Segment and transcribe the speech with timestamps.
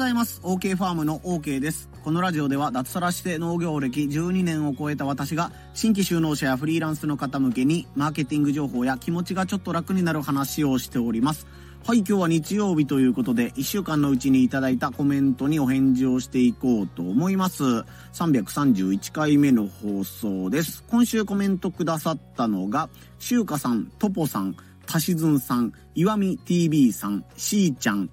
[0.00, 0.40] ざいます。
[0.42, 1.90] OK ファームの OK です。
[2.02, 11.46] このラジオでは脱サラして農業歴12年を超えた私が新規就農者やフリーランスの方向けにマーケティング情報や気持ちがちょっと楽になる話をしております。
[11.86, 17.62] はい、今日は日曜日ということで、1週間のうちにいただいたコメントにお返事をしていこうと思います。
[18.14, 20.82] 331回目の放送です。
[20.88, 22.88] 今週コメントくださったのが、
[23.18, 24.56] しゅうかさん、とぽさん、
[24.86, 28.10] たしずんさん、いわみ TV さん、しーちゃん、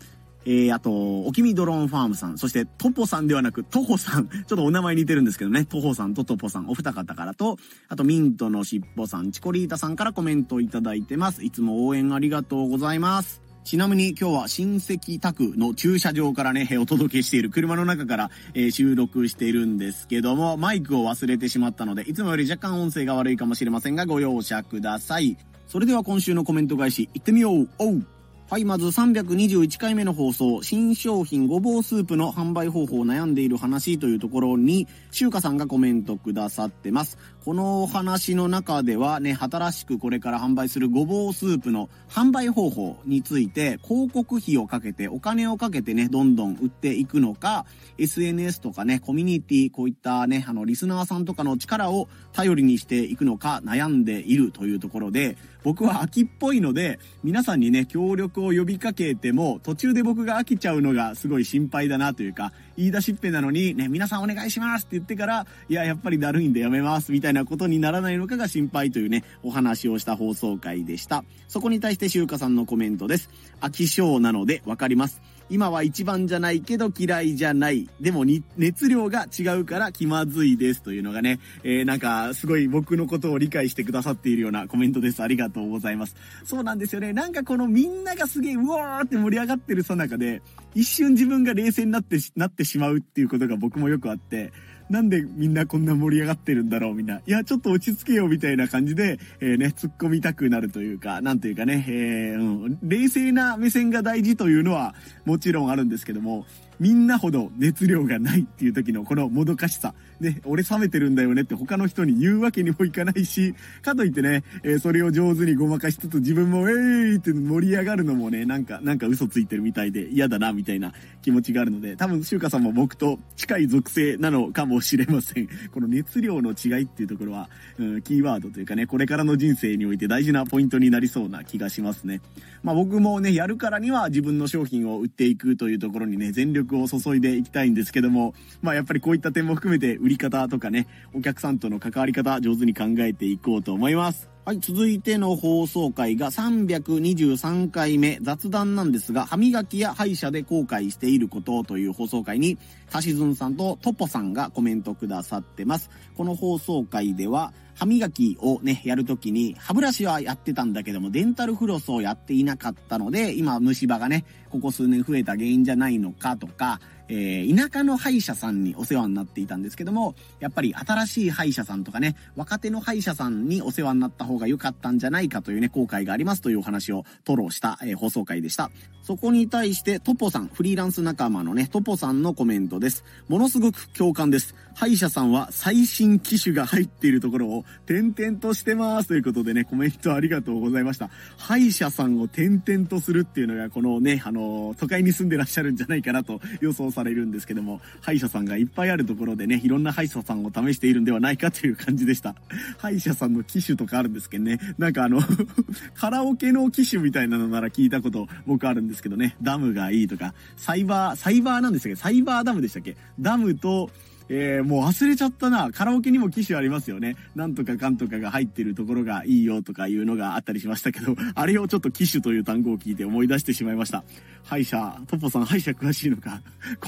[0.49, 0.91] えー、あと、
[1.25, 4.29] おきみドローンファームさん、そして、トポさんではなく、トホさん。
[4.29, 5.65] ちょっとお名前似てるんですけどね。
[5.65, 7.57] トホさんとトポさん、お二方からと、
[7.89, 11.43] あと、ミントのしっぽさん、チコリータさんからコメントいただいてます。
[11.43, 13.41] いつも応援ありがとうございます。
[13.65, 25.35] ちなみに今日は親戚宅の駐車場からね、お届けしている車の中から、え、収録しているんですけども、マイクを忘れてしまったので、いつもより若干音声が悪いかもしれませんが、ご容赦ください。
[25.67, 28.07] それでは今週のコメント返し、行ってみようおう
[28.49, 37.17] はい、まず321回目の放送、新商品ごぼうスープの販売方法を悩んでいる話というところに、しゅうかさんがコメントくださってます。
[37.47, 47.65] このお話の中ではね、新しくこれから販売するごぼうスープの販売方法について、広告費をかけて、お金をかけてね、どんどん売っていくのか、
[47.97, 71.25] SNS とかね、コミュニティ、こういったね、あの、リスナーさんとかの力を頼りにしていくのか悩んでいるというところで、僕は秋っぽいので、皆さんにね、協力を呼びかけても、途中で僕が飽きちゃうのがすごい心配だなというか、言い出しっぺなのに、ね、皆さんお願いしますって言ってから、いや、やっぱりだるいんでやめます、みたいなことにならないのかが心配というね、お話をした放送回でした。
[71.47, 73.29] そこに対してしゅうかさんのコメントです。
[73.61, 75.21] 飽き性なのでわかります。
[75.49, 77.89] 今は一番じゃないけど嫌いじゃない。
[77.99, 78.25] でも、
[78.57, 85.23] 熱量が違うから気まずいですというのがね、えー、なんか、すごい僕のことを理解してくださっているようなコメントです。
[85.23, 86.15] ありがとうございます。
[86.43, 87.13] そうなんですよね。
[87.13, 90.41] なんかこのみんながすげえ、うわーって盛り上がってるさなかで、
[90.75, 94.51] 一瞬自分が冷静になって、なってしまうっていうことが僕もよくあって、
[94.89, 97.17] なんでみんなこんな盛り上がってるんだろうみんな。
[97.17, 106.45] いや、ちょっと落ち着けよみたいな感じで、えー、ね、突っ込みたくなるというか、なんというかね、えー、うん、冷静な目線が大事というのはもちろんあるんですけども、
[106.79, 109.93] みんなほど熱量がないっていう時のこのもどかしさ。
[110.19, 125.47] ね、俺冷めてるんだよねって他の人に言うわけにもいかないし、かといってね、えー、それを上手にごまかしつつ自分もえーって盛り上がるのもね、なんか、なんか嘘ついてるみたいで嫌だなみたいな気持ちがあるので、多分、しゅうかさんも僕と近い属性なのかもしれません。
[125.71, 132.21] この熱量の違いっていうところは、うん、キーワードというかね、これからの人生において大事なポイントになりそうな気がしますね。
[132.63, 144.36] まあ僕もね、やるからには自分の商品を売っていくというところにね、全力を注いでいきたいんですけども、まあやっぱりこういった点も含めて売り方とかね、お客さんとの関わり方上手に考えていこうと思います。
[144.47, 152.57] はい、続いての放送回が323回目雑談なんですが、歯磨きや歯医者で後悔していることという放送回に、
[152.89, 155.89] たしずんさんとトポさんがコメントくださってます。
[156.15, 166.79] この放送回では、歯磨きをね、やるときに、歯ブラシはやってたんだけども、デンタルフロスをやっていなかったので、今虫歯がね、ここ数年増えた原因じゃないのかとか、
[167.09, 178.71] えー、田舎の歯医者さんにお世話になっていたんですけども、やっぱり新しい歯医者さんとかね、若手の歯医者さんにお世話になった方が良かったんじゃないかというね、後悔がありますというお話を吐露した、えー、放送回でした。
[179.03, 183.05] そこに対して、トポさん、フリーランス仲間のね、トポさんのコメントです。
[183.29, 184.53] ものすごく共感です。
[184.75, 191.09] 歯医者さんは最新機種が入っているところを点々としてますということでね、コメントありがとうございました。
[191.37, 202.33] 歯医者さんを点々とするっていうのが、このね、あの、都会に住んでらっしゃるんじゃないかなと予想されるんですけども、歯医者さんがいっぱいあるところでね、いろんな歯医者さんを試しているんではないかという感じでした。
[202.79, 205.19] 歯医者さんの機種とかあるんですけどね、なんかあの
[205.93, 211.95] カラオケの機種みたいなのなら聞いたこと僕あるんですけどね、ダムがいいとか、サイバー、サイバーなんでしたっけ？
[211.95, 212.95] サイバーダムでしたっけ？
[213.19, 213.91] ダムと、
[214.29, 215.71] えー、もう忘れちゃったな。
[215.71, 217.15] カラオケにも機種ありますよね。
[217.35, 224.03] なんとかかんとかが入ってるところがいいよとかいうのがあったりしましたけど、 あれをちょっと機種という単語を聞いて思い出してしまいました。
[224.43, 226.41] 歯医者、トッポさん歯医者詳しいのか？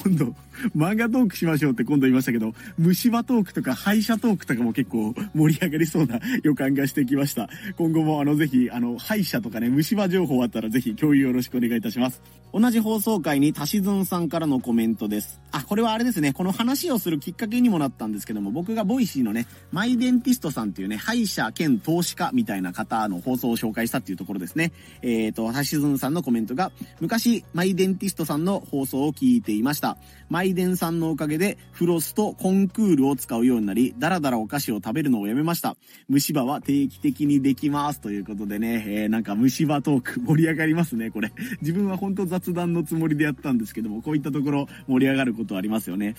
[0.03, 0.36] 今度、
[0.75, 7.50] 漫画トークしましょうって今度言いましたけど、虫歯トークとか歯医者トークとかも結構盛り上がりそうな 予感がしてきました。
[7.77, 12.21] 今後もあのぜひ、あの、歯医者とかね、虫歯情報あったらぜひ共有よろしくお願いいたします。
[12.51, 15.39] 同じ放送回にたしずんさんからのコメントです。
[15.51, 16.33] あ、これはあれですね。
[16.33, 24.72] この話をするきっかけにもなったんですけども、僕が Voicy のね、マイデンティストさんっていうね、歯医者兼投資家みたいな方の放送を紹介したっていうところですね。
[25.04, 29.98] えっ、ー、と、ハシズンさんのコメントが、昔、マイデンティストさんの放送を聞いていました。
[30.28, 35.78] マイデンさんのおかげで、フロスとコンクールを使うようになり、だらだらお菓子を食べるのをやめました。
[36.08, 38.02] 虫歯は定期的にできます。
[38.02, 41.31] ということでね、えー、なんか虫歯トーク盛り上がりますね、これ。
[41.62, 46.16] 自分は本当雑談のつもりでやったんですけども、こういったところ盛り上がることありますよね。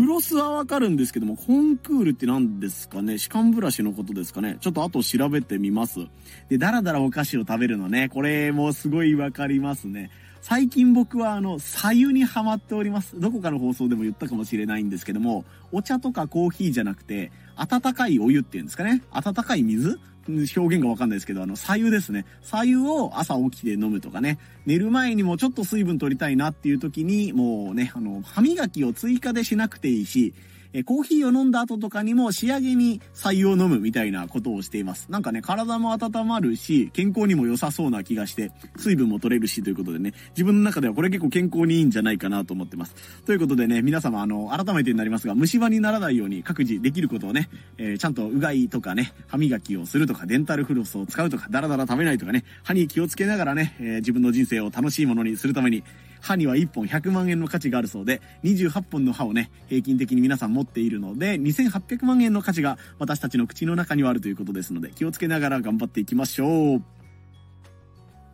[0.00, 3.18] フロスはわかるんですけども、コンクールって何ですかね？
[3.18, 4.56] 歯間ブラシのことですかね？
[4.58, 6.00] ちょっと後調べてみます。
[6.48, 10.10] で、だらだらお菓子を食べるのね、これもすごいわかりますね。
[10.40, 13.20] 最近僕はあの、左右にハマっております。
[13.20, 19.02] どこかの放送でも言ったかもしれないんですけども、お茶とかコーヒーじゃなくて、温かいお湯っていうんですかね？
[19.10, 20.00] 温かい水？
[20.28, 22.24] 表現がわかんないですけど、あの、左右ですね。
[22.42, 24.38] 左右を朝起きて飲むとかね。
[24.66, 30.34] 寝る前にもちょっと水分取りたいなっていう時に、もうね、あの、歯磨きを追加でしなくていいし、
[30.72, 35.10] えコーヒーを飲んだ後とかにも仕上げに白湯を飲むみたいなことをしています。
[35.10, 42.94] なんかね、体も温まるし、健康にも良さそうな気がして、水分も取れるしということでね、自分の中ではこれ結構健康にいいんじゃないかなと思ってます。
[43.26, 55.82] ということでね、皆様あの、改めてになりますが、虫歯にならないように各自できることをね、えー、ちゃんとうがいとかね、歯磨きをするとか、デンタルフロスを使うとか、ダラダラ食べないとかね、歯に気をつけながらね、えー、自分の人生を楽しいものにするために、
[56.20, 66.82] 歯には1本100万円の価値があるそうで、28本の歯をね、平均的に皆さん持っているので、2800万円の価値が私たちの口の中にはあるということですので、気をつけながら頑張っていきましょう。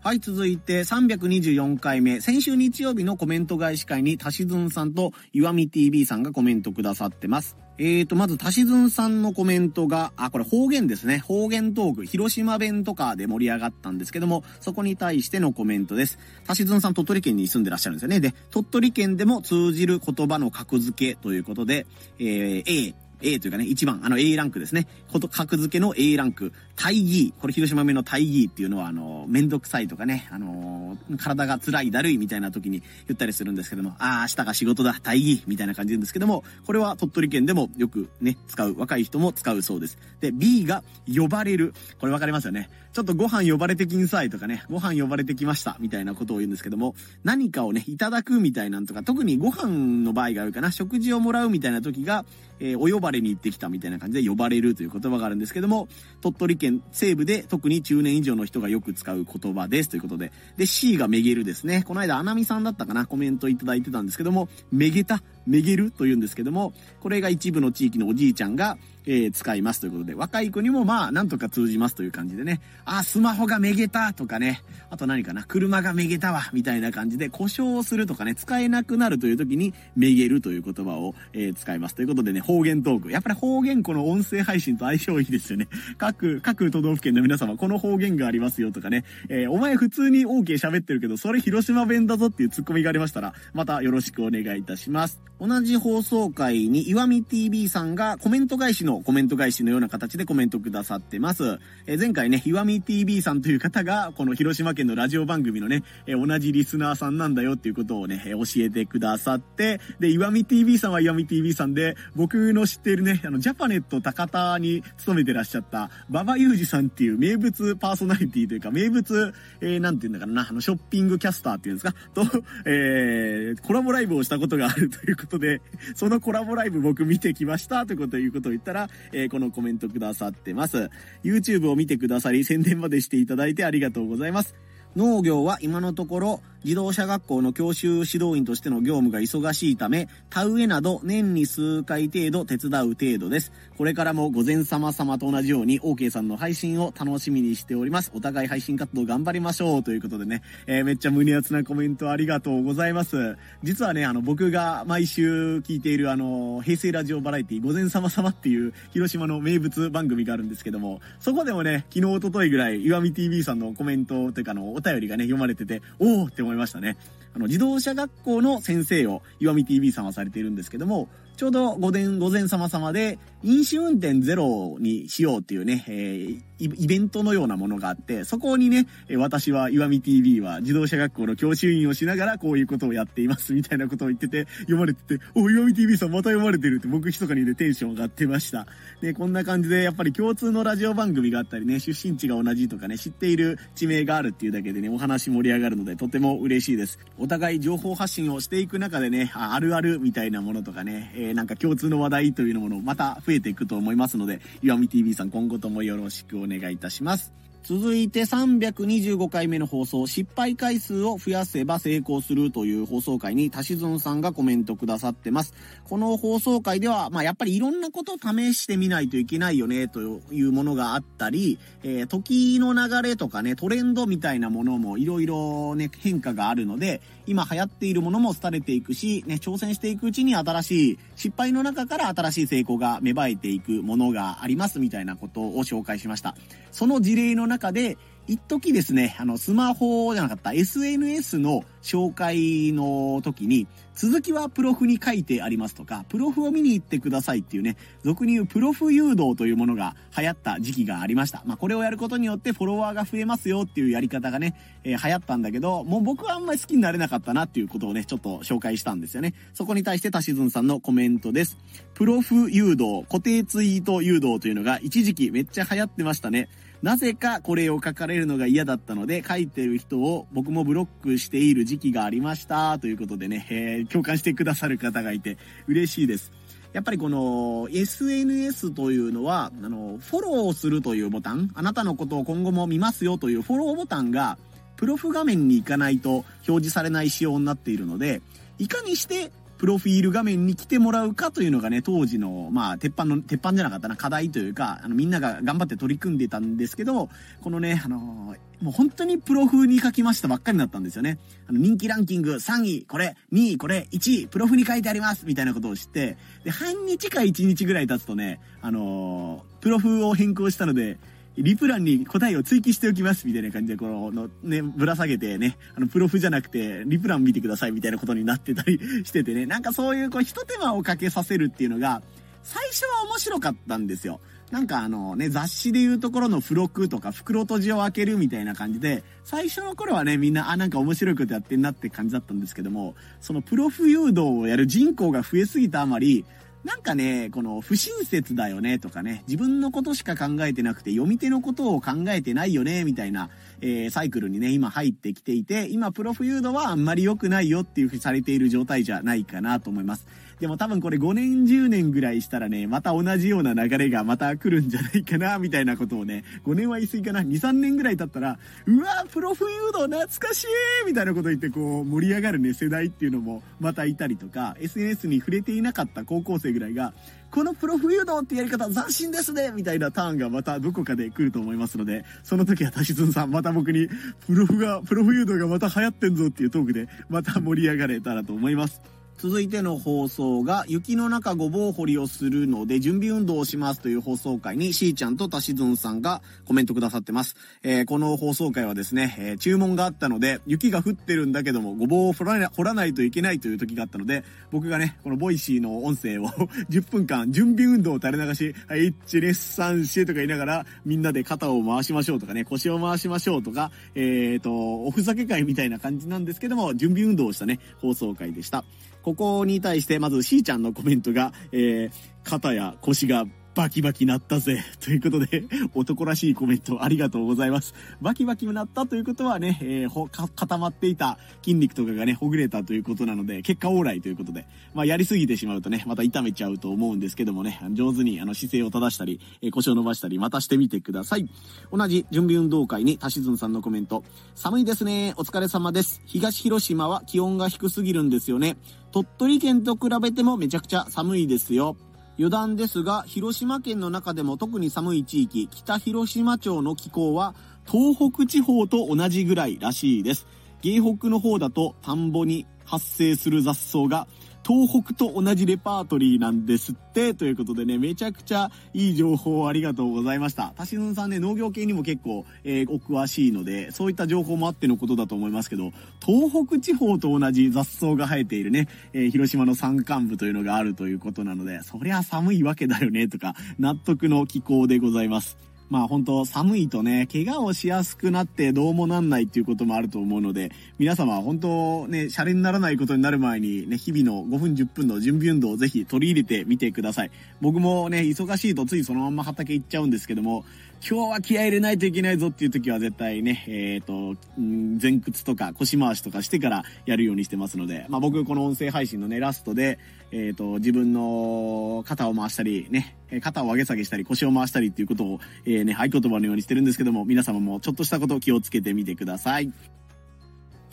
[0.07, 7.57] はい、続いて324回目、先週日曜日のコメント返し会に、たしずんさんと岩見 TV さんがコメントくださってます。
[7.79, 11.19] えーと、まず、たしずんさんのコメントが、あ、これ方言ですね。
[11.19, 16.19] 方言トーク、広島弁とかで盛り上がったんですけども、そこに対してのコメントです。
[16.47, 18.21] たしずんさん鳥取県に住んでらっしゃるんですよね。
[18.21, 21.87] で、鳥取県でも通じる言葉の格付けということで、
[22.19, 24.87] えー、A、A というかね、1番、あの A ランクですね。
[25.11, 26.53] こと格付けの A ランク。
[26.77, 27.33] 大義。
[27.41, 39.99] これ広島名の大義っていうのは、あの、めんどくさいとかね、あの、体が辛い、だるいみたいな時に言ったりするんですけども、ああ、明日が仕事だ、大義みたいな感じなんですけども、これは鳥取県でもよくね、使う、若い人も使うそうです。
[40.21, 41.73] で、B が呼ばれる。
[41.99, 42.69] これわかりますよね。
[42.93, 52.25] ちょっとご飯呼ばれてきんさいとかね、ご飯呼ばれてきましたみたいなことを言うんですけども、何かをね、いただくみたいなんとか、特にご飯の場合があるかな、食事をもらうみたいな時が、
[52.59, 55.89] えー、お呼ばれに行ってきたみたいな感じで呼ばれるという言葉があるんですけども、
[56.21, 61.83] 鳥取県西部で特に中年以上の人がよく使う言葉ですということで、で、C がめげるですね。
[61.87, 81.95] この間、アナミさんだったかな、コメントいただいてたんですけども、めげた、めげると言うんですけども、これが一部の地域のおじいちゃんが、えー、使いますということで、若い子にもまあ、なんとか通じますという感じでね、あ、スマホがめげたとかね、あと何かな、車がめげたわ、みたいな感じで、故障をするとかね、使えなくなるという時に、めげるという言葉を、えー、使います。
[81.95, 83.13] ということでね、方言トーク。
[83.13, 85.69] やっぱり方言この音声配信と相性いいですよね。
[85.99, 95.21] 各、各都道府県の皆様、この方言がありますよとかね、えー、お前普通に OK 喋ってるけど、それ広島弁だぞっていうツッコミがありましたら、またよろしくお願いいたします。
[95.39, 101.59] 同じ放送回に、岩見 TV さんがコメント返しのコメント返しのような形でコメントくださってます。
[101.87, 122.23] え前回ね、岩見 TV さんという方が、この広島県のラジオ番組のね、え同じリスナーさんなんだよっていうことをね、え教えてくださって、で、岩見 TV さんは岩見 TV さんで、僕の知っているね、あの、ジャパネット高田に勤めてらっしゃった、馬場裕二さんっていう名物パーソナリティというか、名物、えー、なんて言うんだかな、あの、ショッピングキャスターっていうんですか、と、
[122.65, 125.61] えー、コラボライブをしたことがあるということで、
[125.95, 130.89] そのコラボライブ僕見てきましたというこということを言ったら、えー、このコメントくださってます。
[131.23, 134.55] YouTube を見てくださり、宣伝までしていただいてありがとうございます。
[134.97, 143.53] 農業は今のところ自動車学校の教習指導員としての業務が忙しいため、田植えなど年に数回程度手伝う程度です。
[143.77, 148.11] これからも午前様様と同じように OK さんの配信を楽しみにしております。
[148.15, 153.37] お互い配信活動頑張りましょうということでね、えー、めっちゃ胸熱なコメントありがとうございます。
[153.63, 166.97] 実はね、あの僕が毎週聞いているあの、平成ラジオバラエティ午前様様っていう広島の名物番組があるんですけども、そこでもね、昨日おとといぐらい岩見 TV さんのコメントというかのお便りがね、読まれてて、おーって思いましたね。
[167.35, 188.67] あの、自動車学校の先生を岩見 TV さんはされているんですけども、ちょうど午前、午前様様で、飲酒運転ゼロにしようっていうね、えー、イベントのようなものがあって、そこにね、私は岩見 TV は自動車学校の教習員をしながらこういうことをやっていますみたいなことを言ってて、読まれてて、お、岩見 TV さんまた読まれてるって僕密かにでテンション上がってました。
[189.03, 196.99] で、こんな感じでやっぱり共通のラジオ番組があったりね、出身地が同じとかね、知っている地名があるっていうだけでね、お話盛り上がるのでとても嬉しいです。
[197.19, 207.33] お互い情報発信をしていく中でね、あるあるみたいなものとかね、ええー、なんか共通の話題というものまた増えていくと思いますので、岩見 TV さん今後ともよろしくお願いいたします。
[207.69, 215.53] 続いて325回目の放送、失敗回数を増やせば成功するという放送回に、たしずんさんがコメントくださってます。
[215.83, 236.37] この放送回では、まあやっぱりいろんなことを試してみないといけないよね、というものがあったり、えー、時の流れとかね、トレンドみたいなものもいろいろね、変化があるので、今流行っているものも廃れていくし、ね、挑戦していくうちに新しい、失敗の中から新しい成功が芽生えていくものがありますみたいなことを紹介しました。
[236.71, 237.97] その事例の中中で、
[238.29, 251.43] 一時ですね、あの、スマホじゃなかった SNS の紹介の時に、続きはプロフに書いてありますとか、プロフを見に行ってくださいっていうね、俗に言うプロフ誘導というものが流行った時期がありました。
[251.47, 259.35] まあ、これをやることによってフォロワーが増えますよっていうやり方がね、えー、流行ったんだけど、もう僕はあんまり好きになれなかったなっていうことをね、ちょっと紹介したんですよね。
[259.55, 261.59] そこに対してタシズンさんのコメントです。
[261.95, 266.49] プロフ誘導、固定ツイート誘導というのが一時期めっちゃ流行ってましたね。
[266.87, 272.79] なぜかこれを書かれるのが嫌だったので、書いてる人を僕もブロックしている時期がありました。
[272.79, 276.31] ということでね、えー、共感してくださる方がいて嬉しいです。
[276.73, 284.39] やっぱりこの SNS というのは、あの、フォローするというボタン、あなたのことを今後も見ますよというフォローボタンが、
[284.77, 288.23] プロフ画面に行かないと表示されない仕様になっているので、
[288.61, 297.09] いかにしてプロフィール画面に来てもらうかというのがね、当時の、まあ、鉄板の、鉄板じゃなかったな、課題というか、あの、みんなが頑張って取り組んでたんですけど、
[297.43, 301.19] このね、あのー、もう本当にプロ風に書きましたばっかりになったんですよね。
[301.49, 310.99] あの、人気ランキング3位、これ、2位、これ、1位、プロ風に書いてありますみたいなことを知って、で、半日か1日ぐらい経つとね、あのー、プロ風を変更したので、
[311.37, 322.03] リプ欄に答えを追記しておきますみたいな感じで、この、ね、ぶら下げてね、あの、プロフじゃなくて、リプ欄見てくださいみたいなことになってたり しててね、なんかそういう、こう、一手間をかけさせるっていうのが、
[322.43, 324.21] 最初は面白かったんですよ。
[324.51, 336.25] なんかあのね、雑誌でいうところの付録とか袋閉じを開けるみたいな感じで、最初の頃はね、みんな、あ、なんか面白いことやってんなって感じだったんですけども、そのプロフ誘導をやる人口が増えすぎたあまり、
[336.67, 343.31] なんかね、この不親切だよねとかね、自分のことしか考えてなくて読み手のことを考えてないよね、みたいな、
[343.61, 350.09] えー、サイクルにね、今入ってきていて、今プロフユードはあんまり良くないよっていうふうにされている状態じゃないかなと思います。
[350.41, 366.93] でも多分これ5年10年ぐらいしたらね、また同じような流れがまた来るんじゃないかな、みたいなことをね、5年は言い過ぎかな、2、3年ぐらい経ったら、うわプロフユード懐かしいみたいなこと言ってこう盛り上がるね、世代っていうのもまたいたりとか、SNS に触れていなかった高校生ぐらいが、
[367.31, 373.89] このプロフ誘導ってやり方斬新ですねみたいなターンがまたどこかで来ると思いますので、その時はタシズンさん、また僕に、
[374.27, 378.96] プロフが、プロフ誘導がまた流行ってんぞっていうトークで、また盛り上がれたらと思います。
[379.19, 387.35] 続いての放送が、雪の中ごぼう掘りをするので、準備運動をしますという放送回に、しーちゃんとたしずんさんがコメントくださってます。
[387.63, 396.29] えー、この放送回はですね、えー、注文があったので、雪が降ってるんだけども、ごぼうを掘らない掘らないといけないという時があったので、僕がね、この Voicy の音声を
[396.69, 404.53] 10分間、準備運動を垂れ流し、はい、1、2、3、4とか言いながら、みんなで肩を回しましょうとかね、腰を回しましょうとか、えーと、
[404.85, 408.65] おふざけ回みたいな感じなんですけども、準備運動をしたね、放送回でした。
[409.07, 411.91] ここに対して、まずしーちゃんのコメントが、えー、
[412.25, 413.25] 肩や腰が
[413.57, 414.63] バキバキなったぜ。
[414.85, 415.45] ということで、
[415.75, 417.73] 男らしいコメントありがとうございます。
[418.03, 431.27] バキバキなったということはね、えー、固まっていた筋肉とかがね、ほぐれたということなので、結果オーライということで、まあ、やりすぎてしまうとね、また痛めちゃうと思うんですけどもね、上手にあの姿勢を正したり、えー、腰を伸ばしたり、またしてみてください。
[431.73, 434.05] 同じ準備運動会に、たしずんさんのコメント。
[434.35, 435.15] 寒いですね。
[435.17, 436.03] お疲れ様です。
[436.05, 438.59] 東広島は気温が低すぎるんですよね。
[438.93, 441.75] 鳥取県と比べてもめちゃくちゃ寒いですよ。
[442.19, 447.35] 余談ですが、広島県の中でも特に寒い地域、北広島町の気候は
[447.67, 450.27] 東北地方と同じぐらいらしいです。
[450.63, 454.09] 芸北の方だと田んぼに発生する雑草が
[454.47, 460.53] 東北と同じレパートリーなんですって、ということでね、めちゃくちゃいい情報をありがとうございました。
[460.57, 475.37] たしぬんさんね、農業系にも結構、えー、お詳しいので、そういった情報もあってのことだと思いますけど、東北地方と同じ雑草が生えているね、えー、広島の山間部というのがあるということなので、そりゃ寒いわけだよね、とか、納得の気候でございます。
[475.69, 487.11] まあ本当寒いとね、怪我をしやすくなってどうもなんないっていうこともあると思うので、皆様本当ね、シャレにならないことになる前にね、日々の5分10分の準備運動をぜひ取り入れてみてください。
[487.41, 490.45] 僕もね、忙しいとついそのまま畑行っちゃうんですけども、
[490.89, 499.79] 今日は気合入れないといけないぞっていう時は絶対ね、えっ、ー、と、前屈とか腰回しとかしてからやるようにしてますので、まあ僕この音声配信のね、ラストで、
[500.13, 509.53] えっ、ー、と、自分の肩を回したり、ね、肩を上げ下げしたり腰を回したりっていうことを、えー、ね、合言葉のようにしてるんですけども、皆様もちょっとしたことを気をつけてみてください。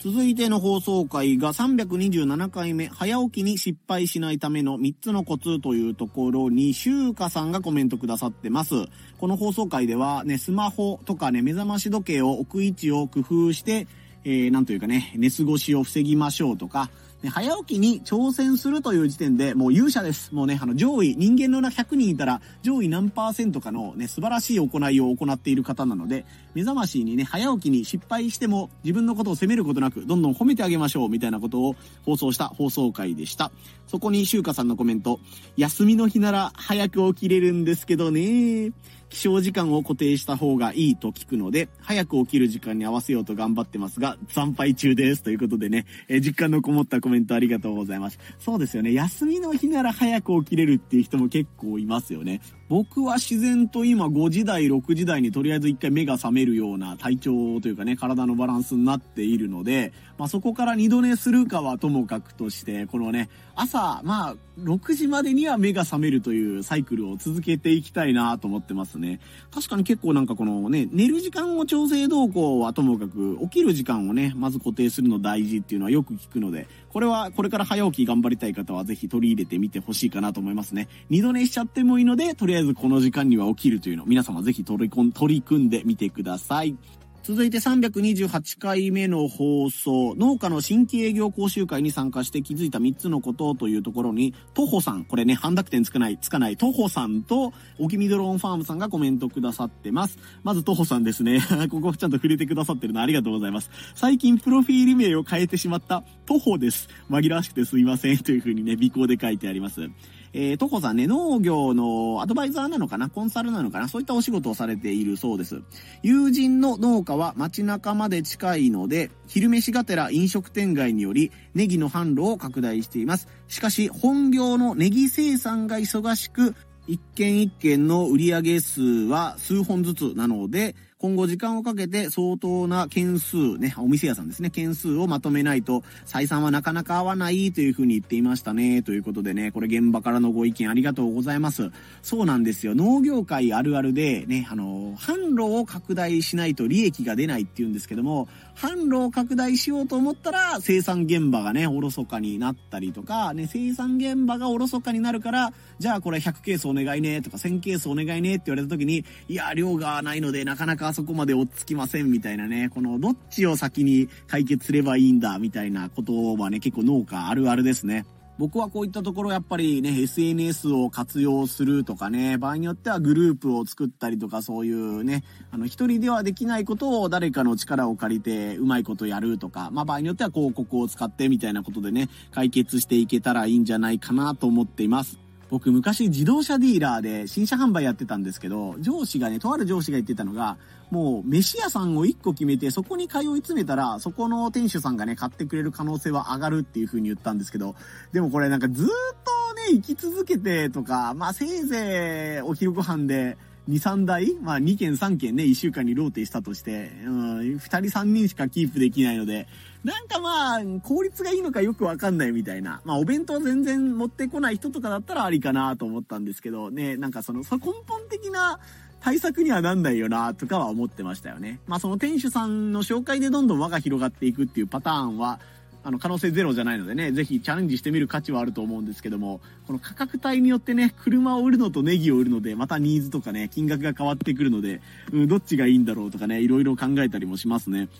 [0.04, 8.74] 続いての放送回が327回目、早起きに失敗しないための3つのコツというところに、シュウカさんがコメントくださってます。
[9.18, 13.86] この放送回ではね、スマホとかね、目覚まし時計を置く位置を工夫して、
[14.24, 16.90] えー、なんというかね、寝過ごしを防ぎましょうとか、
[17.30, 20.34] 早起きに挑戦するという時点でもう勇者です。
[20.34, 33.52] もうね、あの上位、人間のな100人いたら上位何パーセントかのね、素晴らしい行いを行っている方なので、目覚ましにね、早起きに失敗しても自分のことを責めることなく、どんどん褒めてあげましょうみたいなことを放送した放送回でした。
[33.86, 35.20] そこにシュウカさんのコメント、
[35.56, 38.72] 休みの日なら早く起きれるんですけどね。
[39.14, 45.22] 起床時間を固定した方がいいと聞くので、早く起きる時間に合わせようと頑張ってますが、惨敗中です。
[45.22, 48.18] ということでね、えー、実感のこもったコメントありがとうございます。
[48.40, 48.92] そうですよね。
[48.92, 52.40] 休みの日なら早く起きれるっていう人も結構いますよね。
[52.68, 69.20] 僕は自然と今5時台、6時台にとりあえず一回目が覚めるような体調というかね、体のバランスになっているので、まあそこから二度寝するかはともかくとして、このね、朝、まあ6時までには目が覚めるというサイクルを続けていきたいなと思ってますね。
[69.52, 80.86] 確かに結構なんかこのね、寝る時間を調整動向はともかく、起きる時間をね、まず固定するの大事っていうのはよく聞くので、これはこれから早起き頑張りたい方はぜひ取り入れてみてほしいかなと思いますね。
[81.10, 86.76] 二度寝しちゃってもいいので、とりあえずこの時間には起きるというのを皆様ぜひ取り組んでみてください。
[87.24, 100.18] 続いて328回目の放送、農家の新規営業講習会に参加して気づいた3つのことというところに、トホさん、これね、半濁点つかない、つかない、トホさんと、おきみドローンファームさんがコメントくださってます。
[100.42, 101.40] まずトホさんですね。
[101.72, 103.70] ここちゃんと触れてくださってるのありがとうございます。
[103.94, 106.90] 最近プロフィール名を変えてしまったトホです。
[107.08, 108.18] 紛らわしくてすいません。
[108.18, 109.88] というふうにね、尾行で書いてあります。
[110.36, 113.08] えー、トコさんね、農業のアドバイザーなのかな？
[113.08, 113.88] コンサルなのかな？
[113.88, 115.62] そういったお仕事をされているそうです。
[116.02, 123.28] 友人の農家は街中まで近いので、昼飯がてら飲食店街によりネギの販路を拡大しています。
[123.46, 126.56] しかし、本業のネギ生産が忙しく、
[126.88, 130.74] 一件一件の売上数は数本ずつなので、
[131.04, 138.82] 今後時間をかけて相当な件数、ね、お店屋さんですね、件数をまとめないと採算はなかなか合わないというふうに言っていましたね。
[138.82, 141.70] ということでね、これ現場からのご意見ありがとうございます。
[142.00, 142.74] そうなんですよ。
[142.74, 148.26] 農業界あるあるで、ね、あの、販路を拡大しないと利益が出ないって言うんですけども、
[148.56, 168.06] 販路を拡大しようと思ったら生産現場がね、おろそかになったりとか、ね、生産現場がおろそかになるから、じゃあこれ100ケースお願いねとか1000ケースお願いねって言われた時に、いや、量がないのでなかなかそこまで追っつきませんみたいなね、このどっちを先に解決すればいいんだみたいなことはね、結構農家あるあるですね。
[168.36, 185.23] 僕はこういったところやっぱりね、SNS を活用するとかね、場合によってはグループを作ったりとかそういうね、あの一人ではできないことを誰かの力を借りてうまいことやるとか、まあ場合によっては広告を使ってみたいなことでね、解決していけたらいいんじゃないかなと思っています。
[185.54, 190.56] 僕昔自動車ディーラーで新車販売やってたんですけど、上司がね、とある上司が言ってたのが、
[190.90, 197.76] もう飯屋さんを1個決めて、そこに通い詰めたら、そこの店主さんがね、買ってくれる可能性は上がるっていう風に言ったんですけど、
[198.12, 203.36] でもこれなんかずっとね、生き続けてとか、まあせいぜいお昼ご飯で、
[203.68, 209.46] 2、3台まあ2件3件ね、1週間にローテしたとして、うん、2人3人しかキープできないので、
[209.84, 212.80] なんかまあ、効率がいいのかよくわかんないみたいな。
[212.84, 218.58] まあ、お弁当全然持ってこない人とかだったらありかなと思ったんですけど、ね、なんかその、そ根本的な
[219.00, 221.60] 対策にはなんないよなとかは思ってましたよね。
[221.66, 225.38] まあ、その店主さんの紹介でどんどん輪が広がっていくっていうパターンは、
[225.82, 234.80] あの、可能性ゼロじゃないのでね、ぜひチャレンジしてみる価値はあると思うんですけども、この価格帯によってね、車を売るのとネギを売るので、またニーズとかね、金額が変わってくるので、
[235.12, 237.90] うん、どっちがいいんだろうとかね、いろいろ考えたりもしますね。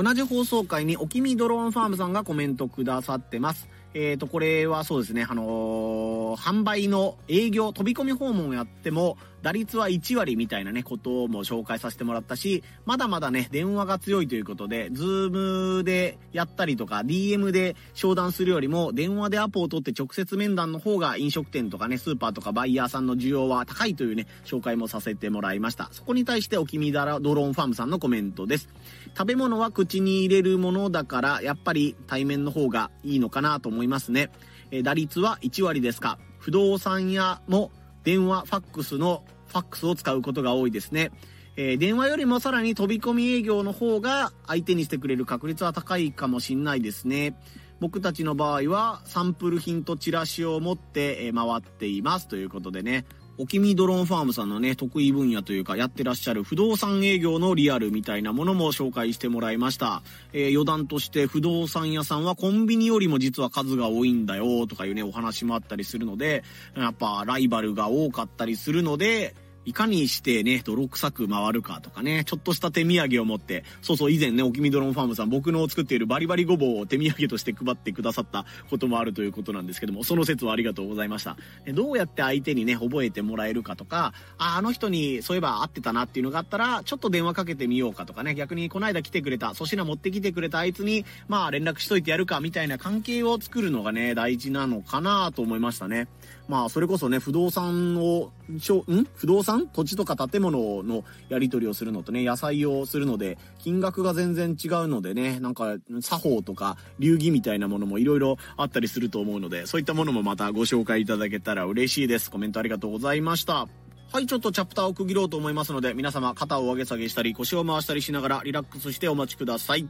[0.00, 3.68] 同じ放送回におきみドローンファームさんがコメントくださってます。
[3.94, 25.88] えっ、ー、と、これはそうですね、あのー、販売の営業、飛び込み訪問をやっても、打率は1割みたいなね、ことも紹介させてもらったし、まだまだね、電話が強いということで、 Zoom でやったりとか、DM で商談するよりも、電話でアポを取って直接面談の方が飲食店とかね、スーパーとかバイヤーさんの需要は高いというね、紹介もさせてもらいました。
[25.92, 28.68] そこに対して、おきみだらドローンファームさんのコメントです。
[29.16, 34.30] 食べ物は口に入れるものだから、やっぱり対面の方がいいのかなと思いますね。
[34.70, 36.18] え打率は1割ですか？
[36.38, 37.70] 不動産屋も
[38.04, 41.10] 電話、ファックスのファックスを使うことが多いですね。
[41.56, 47.34] えー、電話よりもさらに飛び込み営業の方が相手にしてくれる確率は高いかもしんないですね。
[47.80, 53.06] 僕たちの場合はサンプル品とチラシを持って回っていますということでね。
[53.40, 60.02] おきみドローンファームさんのね、得意分野というか、やってらっしゃる不動産営業のリアルみたいなものも紹介してもらいました。
[60.32, 66.42] えー、余談として不動産屋さんはコンビニよりも実は数が多いんだよとかいうね、お話もあったりするので、
[66.76, 69.36] やっぱライバルが多かったりするので、
[69.68, 81.36] いかにしてね、泥臭く回るかとかね、ちょっとした手土産を持って、そうそう以前ね、おきみドロンファームさん、僕の作っているバリバリごぼうを手土産として配ってくださったこともあるということなんですけども、その説はありがとうございました。
[81.74, 96.08] どうやって相手にね、覚えてもらえるかとか、あ、あの人にそういえば会ってたなっていうのがあったら、ちょっと電話かけてみようかとかね、逆にこの間来てくれた、粗品持ってきてくれたあいつに、まあ連絡しといてやるかみたいな関係を作るのがね、大事なのかなと思いましたね。
[96.48, 99.06] まあ、それこそね、不動産を、しょん？
[99.14, 99.66] 不動産？
[99.66, 112.30] 土地とか建物のやり取りをするのとね、野菜をするので、金額が全然違うのでね、なんか、作法とか流儀みたいなものも色々あったりすると思うので、そういったものもまたご紹介いただけたら嬉しいです。
[112.30, 113.68] コメントありがとうございました。
[114.10, 119.86] はい、ちょっとチャプターを区切ろうと思いますので、皆様肩を上げ下げしたり、腰を回したりしながらリラックスしてお待ちください。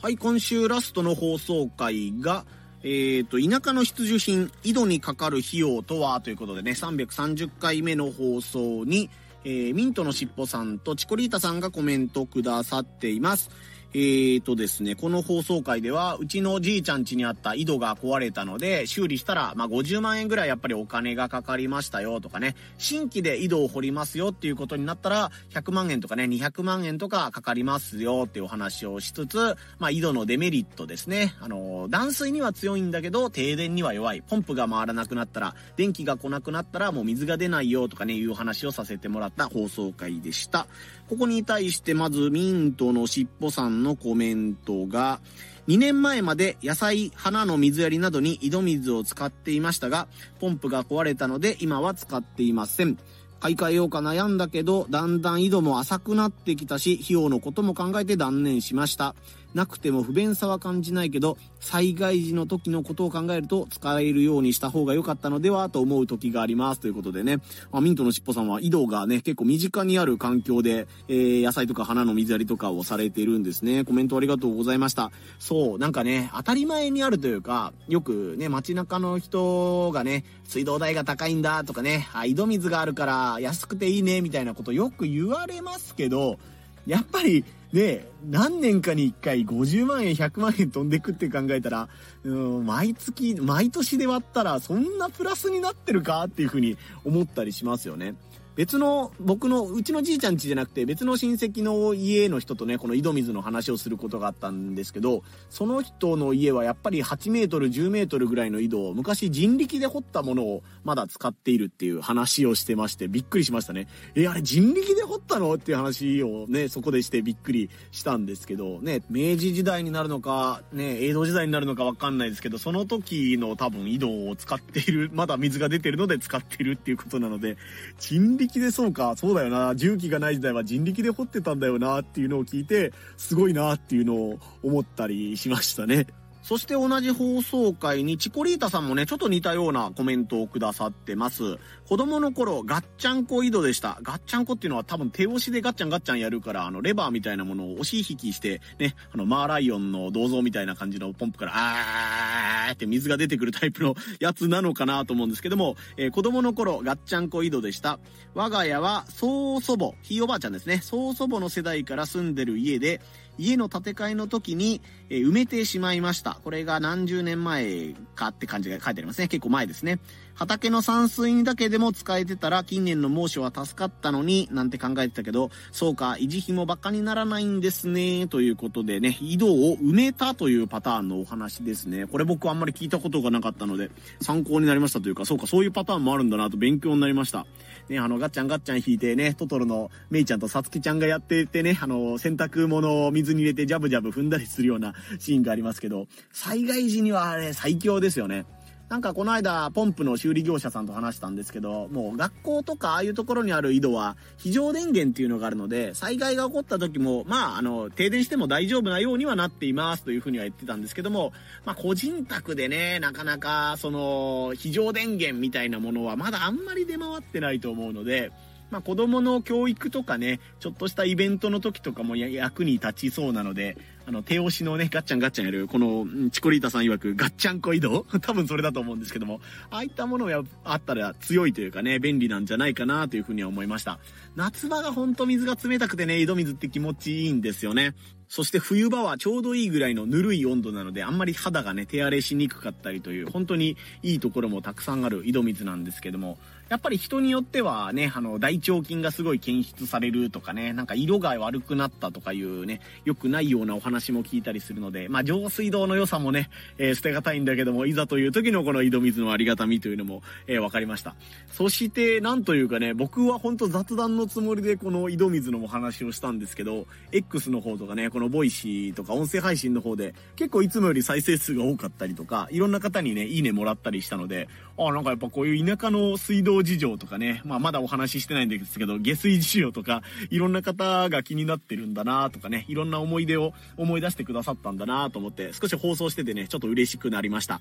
[0.00, 2.44] はい、今週ラストの放送回が、
[2.84, 6.20] えっ、ー、と、田舎の必需品、井戸にかかる費用とは？
[6.20, 9.08] ということでね、330回目の放送に、
[9.44, 13.50] えー、ミントのしっぽさんとチコリータさんがコメントくださっています。
[13.94, 31.34] えーとですね、この放送回では、うちのじいちゃん家にあった井戸が壊れたので、修理したら、まあ、50万円ぐらいやっぱりお金がかかりましたよとかね、新規で井戸を掘りますよっていうことになったら、100万円とかね、200万円とかかかりますよっていうお話をしつつ、まあ、井戸のデメリットですね。
[31.40, 34.22] あの、断水には強いんだけど、停電には弱い。
[34.22, 40.66] ポンプが回らなくなったら、電気が来なくなったら、もう水が出ないよとかね、いう話をさせてもらった放送回でした。
[41.12, 45.20] ここに対してまずミントのしっぽさんのコメントが、
[45.68, 50.08] 2年前まで野菜、花の水やりなどに井戸水を使っていましたが、
[50.40, 52.96] ポンプが壊れたので今は使っていません。
[53.40, 59.14] 買い替えようか悩んだけど、だんだん井戸も浅くなってきたし、費用のことも考えて断念しました。
[59.54, 66.80] なくても不便さは感じないけど、災害時の時のことを考えると使えるようにした方が良かったのではと思う時があります。
[66.80, 67.38] ということでね、
[67.70, 73.84] まあ、ミントのしっぽさんは井戸がね、結構身近にある環境で、えー、野菜とか花の水やりとかをされているんですね。
[73.84, 75.10] コメントありがとうございました。
[75.38, 86.38] そう、なんかね、当たり前にあるというか、よくね、街中の人がね、水道代が高いんだとかね、あ、井戸水があるから安くていいね、みたいなことよく言われますけど、
[86.86, 91.88] やっぱり、ね、何年かに1回50万円、100万円飛んでくって考えたら、
[92.22, 98.14] うん、毎月、毎年で割ったら、そんなプラスになってるかっていうふうに思ったりしますよね。
[98.54, 113.88] 別の、僕の、うちのじいちゃん家じゃなくて、別の親戚の家の人とね、この井戸水の話をすることがあったんですけど、その人の家はやっぱり8メートル、10メートルぐらいの井戸を、昔人力で掘ったものをまだ使っているっていう話をしてまして、びっくりしましたね。
[114.14, 115.54] え、あれ人力で掘ったの？
[115.54, 127.56] っていう話をね、そこでしてびっくりしたんですけど、ね、明治時代になるのか、ね、江戸時代になるのかわかんないですけど、その時の多分井戸を使っている、まだ水が出てるので使っているっていうことなので、
[127.98, 136.06] 人力でそうか、そうだよな、重機がない時代は人力で掘ってたんだよなっていうのを聞いて、すごいなっていうのを思ったりしましたね。
[136.42, 141.58] そして同じ放送回にチコリータさんもね、ちょっと似たようなコメントをくださってます。
[141.88, 143.98] 子供の頃、ガッチャンコ井戸でした。
[144.02, 158.00] ガッチャンコっていうのは多分手押しでガッチャンガッチャンやるから、あの、レバーみたいなものを押し引きして、ね、あの、マーライオンの銅像みたいな感じのポンプから、あーって水が出てくるタイプのやつなのかなと思うんですけども、えー、子供の頃、ガッチャンコ井戸でした。
[158.34, 160.80] 我が家は、曽祖母、ひいおばあちゃんですね。
[160.82, 163.00] 曽祖母の世代から住んでる家で、
[163.38, 166.38] 家の建て替えの時に、えー、埋めてしまいました。
[166.44, 169.28] これが何十年前かって感じが書いてありますね。
[169.28, 169.98] 結構前ですね。
[170.42, 178.26] 畑の散水にだけでも使えてたら近年の猛暑は助かったのになんて考えてたけど、そうか、維持費もバカにならないんですね。
[178.26, 182.08] ということでね、井戸を埋めたというパターンのお話ですね。
[182.08, 187.46] これ僕あんまり聞いたことがなかったので、参考になりましたというか、そうか、そういうパターンもあるんだなと勉強になりました。
[187.88, 198.44] ね、あの、ガッチャンガッチャン引いてね、トトロのメイちゃんとサツキちゃんがやっててね、あの、洗濯物を水に入れてジャブジャブ踏んだりするようなシーンがありますけど、災害時にはあれ最強ですよね。
[198.92, 211.32] なんかこの間、ポンプの修理業者さんと話したんですけど、もう学校とかああいうところにある井戸は、非常電源っていうのがあるので、災害が起こった時も、まあ、あの、停電しても大丈夫なようにはなっていますというふうには言ってたんですけども、
[211.64, 218.30] まあ、個人宅でね、なかなか、その、非常電源みたいなものはまだあんまり出回ってないと思うので、
[218.72, 233.98] まあ子供の教育とかね、ちょっとしたイベントの時とかも役に立ちそうなので、あの、手押しのね、ガッチャンガッチャンやる、この、チコリータさん曰く、ガッチャンコ移動 多分それだと思うんですけども、ああいったものがあったら強いというかね、便利なんじゃないかなというふうには思いました。
[234.34, 237.94] 夏場がほんと水が冷たくてね、井戸水って気持ちいいんですよね。
[238.28, 246.38] そして冬場はちょうどいいぐらいのぬるい温度なので、あんまり肌がね、手荒れしにくかったりという、本当にいいところもたくさんある井戸水なんですけども、
[246.72, 261.14] やっぱり人によってはね、あの、大腸菌がすごい検出されるとかね、なんか色が悪くなったとかいうね、良くないようなお話も聞いたりするので、まあ、上水道の良さもね、えー、捨てがたいんだけども、いざという時のこの井戸水のありがたみというのも、えー、分かりました。
[261.50, 287.60] そして、なんというかね、僕は本当雑談のつもりでこの井戸水のお話をしたんですけど、X の方とかね、この Voicy ととか音声配信の方で結構いつもより再生数が多かったりとか、いろんな方にね、いいねもらったりしたので、あ、なんかやっぱこういう田舎の水道事情とかね、まあまだお話ししてないんですけど、下水事情とか、いろんな方が気になってるんだなとかね、いろんな思い出を思い出してくださったんだなと思って、少し放送しててね、ちょっと嬉しくなりました。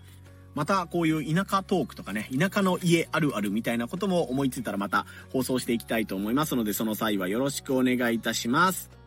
[0.53, 9.00] またこういう田舎トークとかね、田舎の家あるあるみたいなことも思いついたらまた放送していきたいと思いますので、その際はよろしくお願いいたします。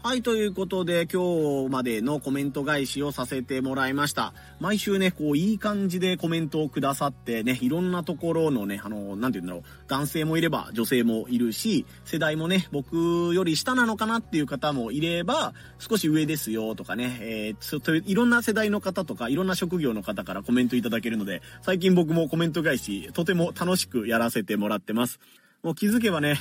[0.00, 4.32] はい、ということで、今日までのコメント返しをさせてもらいました。
[4.60, 25.18] 毎週ね、こう、いい感じでコメントをくださってね、いろんなところのね、あの、なんて言うんだろう、男性もいれば女性もいるし、世代もね、僕より下なのかなっていう方もいれば、少し上ですよとかね、えー、といろんな世代の方とか、いろんな職業の方からコメントいただけるので、最近僕もコメント返し、とても楽しくやらせてもらってます。
[25.64, 26.38] もう気づけばね、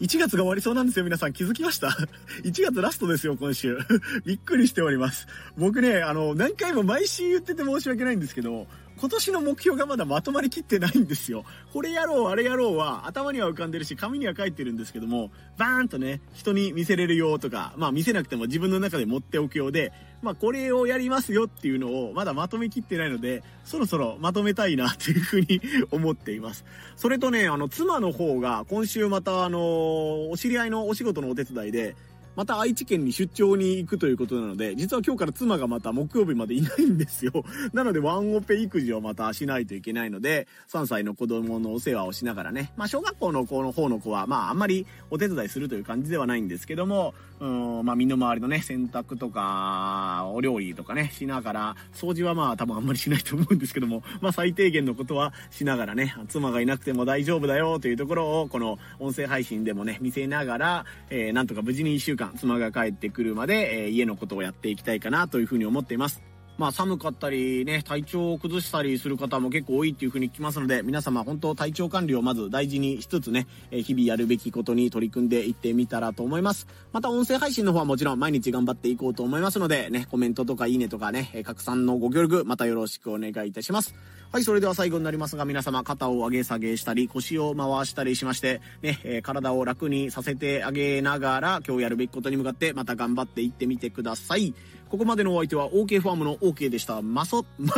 [0.00, 1.32] 1月が終わりそうなんですよ、皆さん。
[1.32, 1.88] 気づきました
[2.44, 3.78] ?1 月ラストですよ、今週。
[4.26, 5.26] びっくりしております。
[5.56, 8.66] 僕ね、あの、何回も毎週言ってて申し訳ないんですけど、
[8.98, 11.44] 今年の目標がまだまとまりきってないんですよ。
[11.72, 25.60] これやろう、あれやろうは頭には浮かんでるし、紙には書いてるんですけども、バーンとね、人に見せれるよとか、まあ見せなくても自分の中で持っておくようで、まあこれをやりますよっていうのをまだまとめきってないので、そろそろまとめたいなっていうふうに
[25.92, 26.64] 思っています。
[26.96, 31.96] それとね、あの、妻の方が今週またあの、お知り合いのお仕事のお手伝いで、
[32.36, 37.32] また愛知県に出張に行くということなので、実は今日から妻がまた木曜日までいないんですよ。
[37.72, 66.35] なのでワンオペ育児をまたしないといけないので、3歳の子供のお世話をしながらね、まあ小学校の子の方の子は、まああんまりお手伝いするという感じではないんですけども、うん、まあ身の回りのね、洗濯とか、お料理とかね、しながら、掃除はまあ多分あんまりしないと思うんですけども、 まあ最低限のことはしながらね、妻がいなくても大丈夫だよというところを、この音声配信でもね、見せながら、えー、なんとか無事に1週間、妻が帰ってくるまで、えー、家のことをやっていきたいかなというふうに思っています。
[66.58, 76.66] まあ寒かったりね、体調を崩したりする方も結構多いっていう風に聞きますので、皆様本当体調管理をまず大事にしつつね、え日々やるべきことに取り組んでいってみたらと思います。
[76.92, 83.94] また音声配信の方はもちろん毎日頑張っていこうと思いますので、ね、コメントとかいいねとかね、拡散のご協力、またよろしくお願いいたします。
[84.32, 94.52] はい、それでは最後になりますが、皆様肩を上げ下げしたり、腰を回したりしまして、ね、え体を楽にさせてあげながら、今日やるべきことに向かってまた頑張っていってみてください。
[94.90, 97.00] ここまでのお相手は OK ファームの OK でした。
[97.02, 97.72] まそ、ま、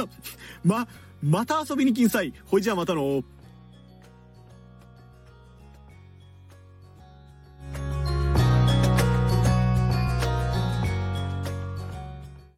[0.65, 0.89] ま、
[1.23, 2.33] また遊びに来んさい。
[2.47, 3.23] ほいじゃあまたの。